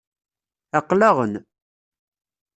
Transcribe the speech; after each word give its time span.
Aql-aɣ-n. 0.77 1.33